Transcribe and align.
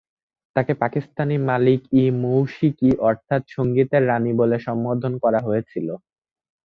তাঁকে 0.55 0.73
পাকিস্তানে 0.81 1.35
‘মালিকা-ই-মৌশিকি’ 1.47 2.89
অর্থাৎ 3.09 3.41
সঙ্গীতের 3.55 4.03
রাণী 4.09 4.31
বলে 4.41 4.57
সম্বোধন 4.67 5.13
করা 5.23 5.39
হয়েছিল। 5.47 5.87